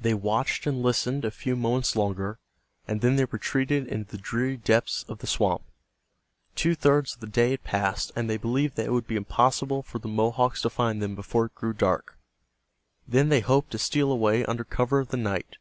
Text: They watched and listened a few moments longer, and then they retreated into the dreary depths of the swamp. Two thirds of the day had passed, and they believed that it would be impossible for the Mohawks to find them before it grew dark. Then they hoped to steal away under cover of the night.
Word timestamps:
They 0.00 0.14
watched 0.14 0.66
and 0.66 0.80
listened 0.82 1.26
a 1.26 1.30
few 1.30 1.56
moments 1.56 1.94
longer, 1.94 2.38
and 2.88 3.02
then 3.02 3.16
they 3.16 3.26
retreated 3.26 3.86
into 3.86 4.10
the 4.10 4.16
dreary 4.16 4.56
depths 4.56 5.02
of 5.08 5.18
the 5.18 5.26
swamp. 5.26 5.60
Two 6.54 6.74
thirds 6.74 7.12
of 7.12 7.20
the 7.20 7.26
day 7.26 7.50
had 7.50 7.62
passed, 7.62 8.12
and 8.16 8.30
they 8.30 8.38
believed 8.38 8.76
that 8.76 8.86
it 8.86 8.92
would 8.92 9.06
be 9.06 9.14
impossible 9.16 9.82
for 9.82 9.98
the 9.98 10.08
Mohawks 10.08 10.62
to 10.62 10.70
find 10.70 11.02
them 11.02 11.14
before 11.14 11.44
it 11.44 11.54
grew 11.54 11.74
dark. 11.74 12.16
Then 13.06 13.28
they 13.28 13.40
hoped 13.40 13.72
to 13.72 13.78
steal 13.78 14.10
away 14.10 14.42
under 14.42 14.64
cover 14.64 15.00
of 15.00 15.08
the 15.08 15.18
night. 15.18 15.58